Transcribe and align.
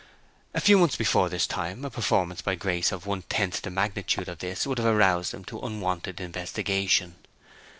A 0.55 0.59
few 0.59 0.79
months 0.79 0.95
before 0.95 1.29
this 1.29 1.45
time 1.45 1.85
a 1.85 1.91
performance 1.91 2.41
by 2.41 2.55
Grace 2.55 2.91
of 2.91 3.05
one 3.05 3.21
tenth 3.21 3.61
the 3.61 3.69
magnitude 3.69 4.27
of 4.27 4.39
this 4.39 4.65
would 4.65 4.79
have 4.79 4.87
aroused 4.87 5.31
him 5.31 5.45
to 5.45 5.59
unwonted 5.59 6.19
investigation. 6.19 7.17